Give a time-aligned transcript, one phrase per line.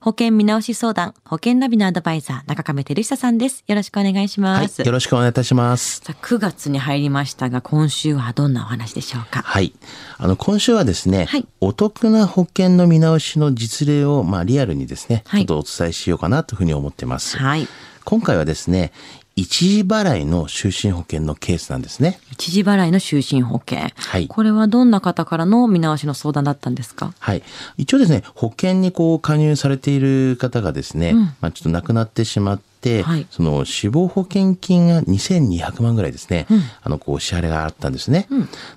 [0.00, 3.64] 保険見直し相談、保険ナビのアドバイザー、中亀照久さんです。
[3.66, 4.80] よろしくお願いします。
[4.80, 6.02] はい、よろしくお願いいたします。
[6.04, 9.42] さあ9月に入りましたが、今週はどんなお話でしょうか？
[9.42, 9.74] はい。
[10.18, 17.36] あの、今週はですね、はいお得な保険の見直しの実例を、まあ、リアルにですね、はいちょっとお伝えしようかなというふうに思ってます。
[17.36, 17.66] はい。
[18.04, 18.92] 今回はですね、
[19.40, 22.18] 一時払いの就寝保険のケースなんですね。
[22.32, 23.88] 一時払いの就寝保険。
[23.94, 27.12] はいこれはどんな方からの見直しの相談だったんですか？
[27.20, 27.42] はい。
[27.76, 32.68] 一応ですね、保険にこう加入されている方がですね、まあちょっと亡くなってしまって、
[33.02, 33.26] はい。
[33.30, 36.46] その死亡保険金が2200万ぐらいですね、
[36.82, 38.28] あのこう支払いがあったんですね。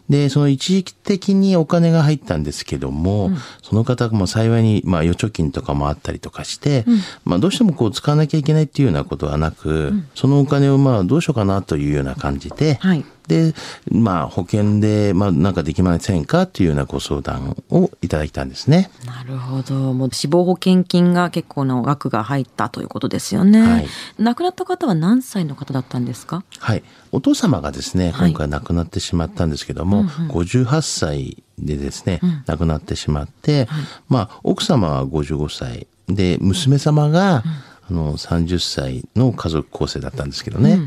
[0.10, 6.86] で、その一時的にお金が入ったんですけども、その方も幸いに、まあ預貯金とかもあったりとかして、
[7.26, 13.06] まあどうしてもこう使わなきゃいけないっていうようなことはなく、そのお金をまあどうしようかなというような感じで、はい。
[13.32, 13.54] で、
[13.90, 18.92] まあ、保険で、まあ、なんかできませんかっていうようなご相談をいただいたんですね。
[19.06, 19.94] なるほど。
[19.94, 23.62] もう死亡保険金が結構な額が入ったということですよね。
[23.62, 23.88] はい
[24.20, 26.44] 亡くなった方は何歳の方だったんですか？
[26.60, 26.84] はい。
[27.14, 33.68] お父様がですね、はい今回亡くなってしまったんですけども、58歳でですね、亡くなってしまって、
[34.10, 37.44] まあ、奥様は55歳で、娘様が、
[37.90, 40.80] あの、30歳の家族構成だったんですけどね。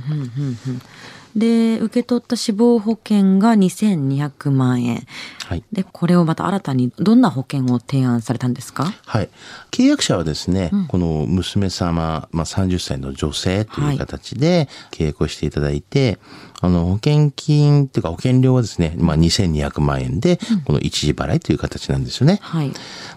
[1.37, 5.07] で、受け取った死亡保険が2200万円。
[5.47, 5.65] はい。
[5.73, 8.93] で、これをまた新たにどんな保険を提案されたんですか？
[9.05, 9.29] はい。
[9.71, 16.19] 契約者はですね、この娘様、まあ、30歳の女性という形で契約をしていただいて、
[16.61, 22.39] あの、保険金っていうか保険料はですね、まあ、2200万円で、この一時払いという形なんですよね。
[22.43, 22.73] はい。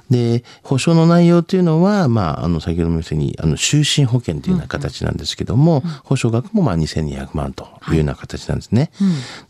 [0.09, 8.91] で、保証の内容というのは、まあ、あの、先ほども言ったように、あの、就寝保険というような形なんですけども、保証額もまあ2200万というような形なんですね。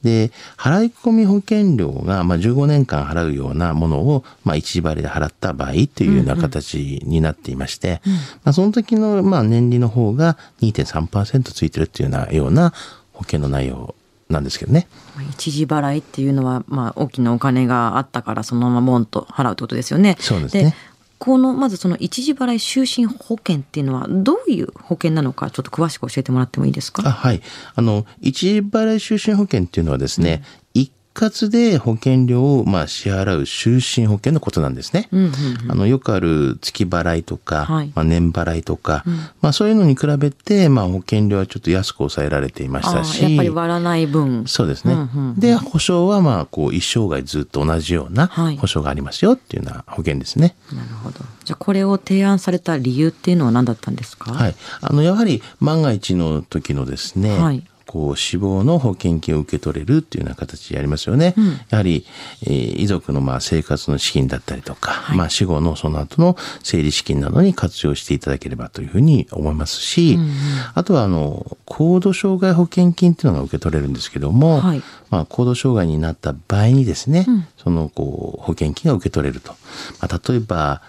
[0.02, 8.02] で、払い込み保険料が、まあ、15年間払うようなものを、まあ、一時払いで払った場合というような形になっていまして、
[8.44, 12.74] まあ、その時の、まあ、年利の方が2.3%ついてるっていうような、ような
[13.14, 13.96] 保険の内容
[14.30, 14.88] なんですけどね。
[15.16, 20.18] まあ一時払いっていうのは、まあ、大きなお金があったからそのままボンと払うってことですよね。
[20.20, 20.76] そうですね
[21.20, 27.12] このまずその一時払い就寝保険っていうのはどういう保険なのかちょっと詳しく教えてもらってもいいですあか。
[27.12, 27.42] はい。
[27.76, 30.67] あの、一時払い就寝保険っていうのはですね、一
[31.18, 35.10] 括で保険料をまあ支払う就寝保険のことなんですね。
[35.12, 35.32] うんうん
[35.70, 39.04] あの、よくある月払いとか、はいまあ、年払いとか、
[39.42, 44.44] まあそういうのに比べて、まあ保険料はちょっと安く抑えられていましたし、やっぱり割らない分。
[44.48, 44.94] そうですね。
[44.94, 50.56] うんうんうんで、保証はまあ、こう、一生涯ずっと同じようなはい保証がありますよっていうような保険ですね。
[50.72, 51.20] なるほど。
[51.44, 54.34] じゃあこれを提案された理由っていうのは何だったんですか？
[54.34, 54.56] はい。
[54.82, 61.34] あの、やはり万が一の時のですね、はいこう死亡の保険金を受け取れるっていうような形でありますよね。
[61.70, 62.06] やはり、
[62.44, 70.20] えー遺族のまあ生活の資金だったりとか、まあ死後のその後の整理資金などに活用していただければというふうに思いますし、
[70.76, 77.26] あとはあの、高度障害保険金っていうのが受け取れるんですけども、はいまあ高度障害になった場合にですね、
[77.58, 79.54] そのこう保険金が受け取れると。
[80.02, 80.82] まあ例えば、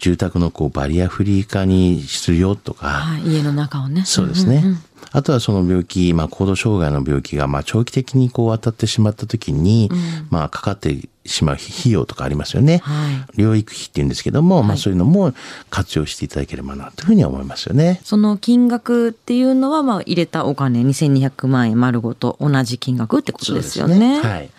[0.00, 4.02] 住宅のこうバリアフリー化にするよとか、はい、家の中をね。
[4.06, 4.64] そうですね。
[5.12, 9.90] あとはその病気、まあ、行動障害の病気が、まあ、長期的にこう当たってしまった時に、
[10.30, 12.78] まあ、かかってしまう費用とかありますよね。
[12.78, 15.32] はい療育費って言うんですけども、まあ、そういうのも
[15.70, 18.00] 活用していただければな、というふうには思いますよね。
[18.04, 24.20] その金額っていうのは、まあ、入れたお金2200万円丸ごと同じ金額ってことですよね。
[24.20, 24.50] はい。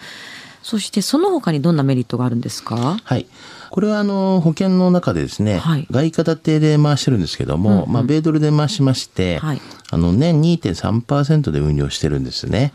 [0.63, 2.97] そしてその他にどんなメリットがあるんですか？
[3.03, 3.25] はい。
[3.71, 12.73] これはあの保険の中でですね、はい外貨建てで回してるんですけども、まあ米ドルで回しまして、はいあの年2.3%で運用してるんですね。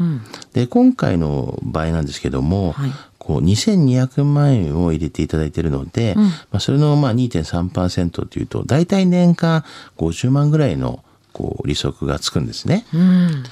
[0.55, 9.65] で今回の場合なんですけども、はいこう2200万円を入れていただいているので、まあそれのまあ2.3%というと大体年間
[9.99, 11.03] 50万ぐらいの
[11.33, 12.87] こう利息がつくんですね。
[12.95, 13.43] うん。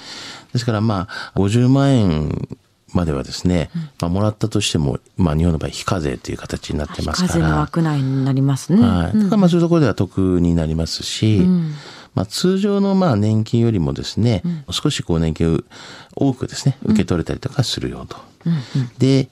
[0.52, 2.48] ですからまあ50万円
[2.94, 3.70] まではですね、
[4.00, 7.28] まあ、もらったとしても、まあ、日本の場合非課税という形になってますから。
[7.28, 8.82] 風の枠内になりますね。
[8.82, 9.18] はい。
[9.18, 11.46] だからまあそういうところでは得になりますし、
[12.14, 15.60] まあ通常のまあ年金よりもですね、少しこう年金を
[16.14, 18.16] 多くですね、受け取れたりとかするよと。
[18.98, 19.28] で、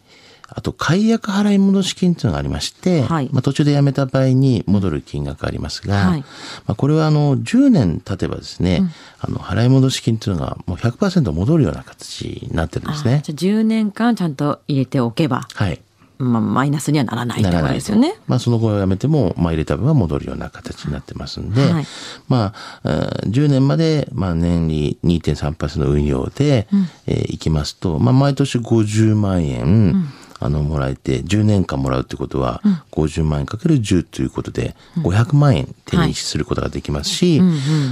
[0.55, 3.31] あと、解約払い戻し金というのがありまして、はい。
[3.33, 6.21] まあ、途中で辞めた場合に戻る金額がありますが、はい。
[6.21, 6.27] ま
[6.69, 8.83] あ、これはあの10年経てばですね、
[9.21, 13.15] あの払い戻し金というのがもう100%戻るような形になってるんですね。
[13.15, 15.81] あじゃあ10年間ちゃんと入れておけば、はい。
[16.19, 18.15] まあ、マイナスにはならないってことですよね。
[18.29, 21.87] まあ、その後やめても、まあ、入れた分は戻るような形になってますんで、はい、
[22.29, 22.55] ま
[22.85, 22.89] あ、
[23.27, 30.09] 10年まで、まあ、年に2.3%の運用で、うん、えー、いきますと、まあ、毎年50万円、うん
[30.45, 32.63] あの、もらえて、10年間もらうってことは、
[32.93, 37.41] 50万円かける10ということで、500万円手にすることができますし、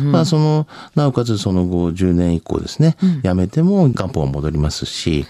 [0.05, 5.27] まあ、その、なおかつその後10年以降ですね、辞めても元本は戻りますし、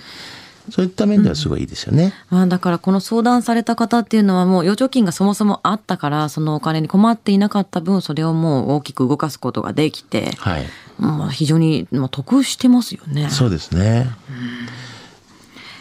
[0.70, 2.12] そういった面ではすごいいいですよね。
[2.30, 10.66] うん、あだからこの相談された方っていうのはもう預貯金がそもそもあったからそのお金に困っていなかった分それをもう大きく動かすことができて、はい、
[10.98, 13.30] まあ非常にまあ得してますよね。
[13.30, 14.06] そうですね。
[14.28, 14.89] うん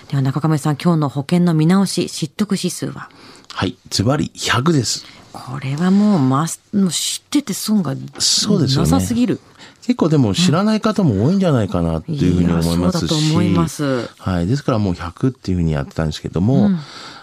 [0.10, 3.12] では中亀さん、今日の保険の見直し、知得指数は？
[3.50, 5.06] はい、ズバリ100です。
[5.32, 9.40] これはもう、ま、もう知ってて損がそうですよ、ね、なさすぎる。
[9.84, 16.80] 結構でも知らない方も多いんじゃないかなっていうふうに思いますし、いはい、ですからもう100っていうふうにやってたんですけども、うん。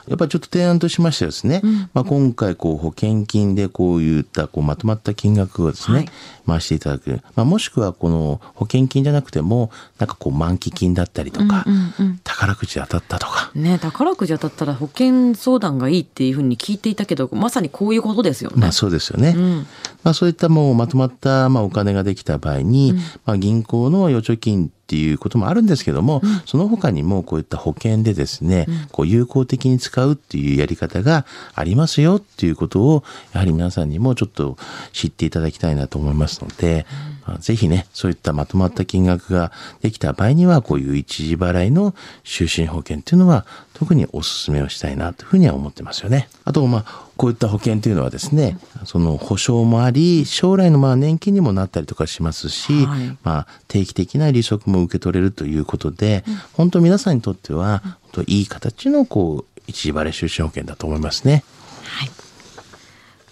[0.06, 6.08] やっぱりちょっと提案としましてですね、うん、まあ、今回こう保険金でこういったこうまとまった金額をですね、はい、
[6.46, 13.50] 回していただく、まあ、もしくはこの保険金じゃなくてもなんかこう満期金だったりとか、うんうんうん、宝くじ当たったとか。
[13.54, 18.56] ね宝くじ当たったら保険相談がいいっていうふうに聞いていたけどまさにこういうことですよね。
[18.58, 19.66] まあ、そうですよね、うん、
[20.04, 34.56] まあ、そういったもうまとまったまあお金ができた場合に、うん、まあ、銀行の預貯金っていうこともあるんですけども、うん、その他にもこういった保険でですね、うん、こう有効的に使うっていうやり方がありますよっていうことを、やはり皆さんにもちょっと
[34.92, 39.52] 知っていただきたいなと思いますので、うん、まあ、ぜひね、そういったまとまった金額が
[39.82, 41.92] できた場合には、こういう一時払いの
[42.24, 43.44] 就寝保険っていうのは、
[43.74, 46.28] 特にお勧めをしたいなというふうには思ってますよね。
[46.44, 61.42] あと、まあ、こういった保険というのはですね、その保証もあり、将来のまあ年金にもなったりとかしますし、はい、まあ定期的な利息も受け取れるということで、うん、本当皆さんにとっては、本当いい形のこう、一時払い就寝保険だと思いますね。
[61.84, 62.10] はい。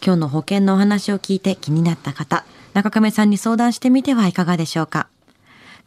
[0.05, 5.09] 今日の保険のお話を聞いて気になった方、中亀さんに相談してみてはいかがでしょうか。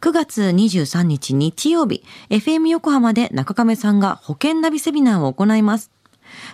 [0.00, 5.90] 9月23日日曜日、FM 横浜で中亀さんが保険ナビセミナーを行います。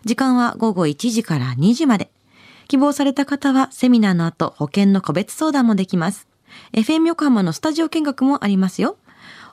[0.05, 2.11] 時間は午後1時から2時まで。
[2.69, 6.27] 希望された方はセミナーの後、保険の個別相談もできます。
[6.73, 8.97] FM 横浜のスタジオ見学もありますよ。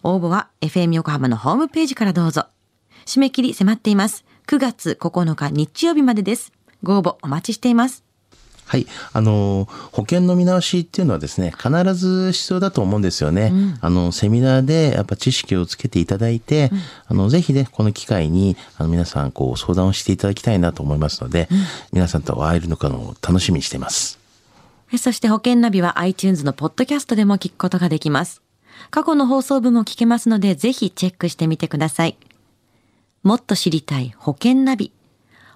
[0.03, 2.45] 応募は FM 横浜のホームページからどうぞ。
[3.05, 4.25] 締め切り迫っています。
[4.47, 6.51] 9月9日日曜日までです。
[6.81, 8.03] ご応募お待ちしています。
[8.65, 8.87] はい。
[9.11, 13.49] あの、保険の見直しっていうのはですね、必ず必要だと思うんですよね。
[13.51, 21.57] うん、あの、セミナーでやっぱ知識をつけていただいて、うん、あの、ぜひね、この機会に、あの、皆さん、こう、相談をしていただきたいなと思いますので、うん、
[21.91, 24.19] 皆さんと会えるのかの楽しみにしています。
[24.97, 28.41] そして保険ナビは iTunes のポッドキャストでも聞くことができます。
[28.89, 32.17] 過去の放送分も聞けますので、ぜひチェックしてみてください。
[33.23, 34.91] もっと知りたい保険ナビ。